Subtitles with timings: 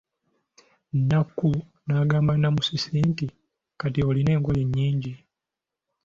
[1.09, 1.49] Nakku
[1.85, 3.27] n'agamba Namusisi nti,
[3.79, 5.13] kati olina engoye nnyingi.